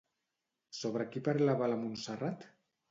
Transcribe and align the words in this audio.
Sobre 0.79 1.07
qui 1.13 1.23
parlava 1.31 1.71
la 1.75 1.81
Montserrat? 1.87 2.53